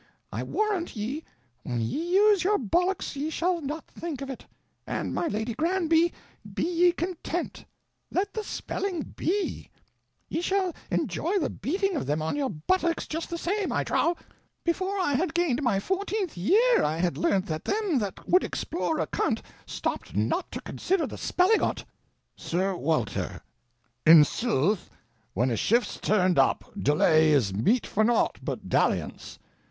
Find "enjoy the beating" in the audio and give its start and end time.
10.89-11.95